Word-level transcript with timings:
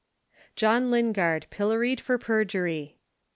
JOHN 0.55 0.89
LINGARD, 0.89 1.45
PILLORY'D 1.51 2.01
FOR 2.01 2.17
PERJURY. 2.17 2.97